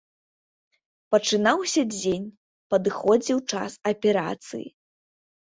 [1.15, 2.25] Пачынаўся дзень,
[2.75, 4.65] падыходзіў час аперацыі.